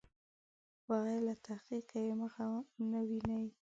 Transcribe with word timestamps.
بغیر 0.87 1.19
له 1.27 1.35
تحقیق 1.47 1.87
یې 2.05 2.11
مخه 2.21 2.45
نه 2.91 2.99
ویني. 3.07 3.45